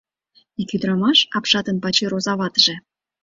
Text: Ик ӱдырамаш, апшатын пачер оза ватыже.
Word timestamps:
Ик 0.61 0.69
ӱдырамаш, 0.75 1.19
апшатын 1.37 1.77
пачер 1.83 2.11
оза 2.17 2.33
ватыже. 2.39 2.75